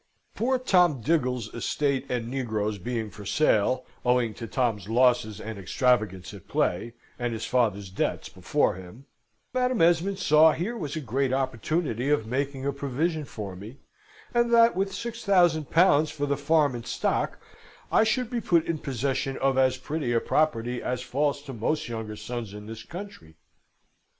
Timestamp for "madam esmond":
9.53-10.17